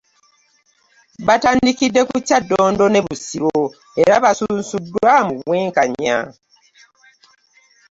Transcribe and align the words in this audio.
Batandikidde 1.27 2.01
ku 2.09 2.15
Kyaddondo 2.27 2.85
ne 2.89 2.99
Busiro 3.05 3.61
era 4.01 4.15
basunsuddwa 4.23 5.13
mu 5.27 5.33
bwenkanya. 5.43 6.17